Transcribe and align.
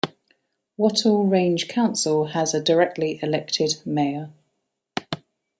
Wattle 0.77 1.27
Range 1.27 1.67
Council 1.67 2.25
has 2.29 2.55
a 2.55 2.59
directly-elected 2.59 3.83
Mayor. 3.85 4.31